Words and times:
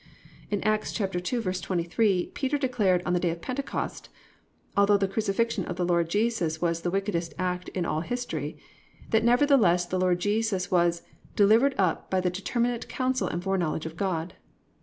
"+ 0.25 0.49
In 0.49 0.63
Acts 0.63 0.91
2:23 0.97 2.33
Peter 2.33 2.57
declared 2.57 3.03
on 3.05 3.13
the 3.13 3.19
day 3.19 3.29
of 3.29 3.39
Pentecost 3.39 4.09
(although 4.75 4.97
the 4.97 5.07
crucifixion 5.07 5.63
of 5.65 5.75
the 5.75 5.85
Lord 5.85 6.09
Jesus 6.09 6.59
was 6.59 6.81
the 6.81 6.89
wickedest 6.89 7.35
act 7.37 7.69
in 7.69 7.85
all 7.85 8.01
history) 8.01 8.57
that 9.11 9.23
nevertheless 9.23 9.85
the 9.85 9.99
Lord 9.99 10.17
Jesus 10.19 10.71
was 10.71 11.03
+"Delivered 11.35 11.75
up 11.77 12.09
by 12.09 12.19
the 12.19 12.31
determinate 12.31 12.89
council 12.89 13.27
and 13.27 13.43
foreknowledge 13.43 13.85
of 13.85 13.95
God." 13.95 14.33